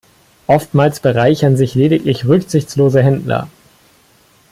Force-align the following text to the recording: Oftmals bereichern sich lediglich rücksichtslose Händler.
Oftmals 0.47 0.99
bereichern 0.99 1.57
sich 1.57 1.75
lediglich 1.75 2.25
rücksichtslose 2.25 3.03
Händler. 3.03 3.49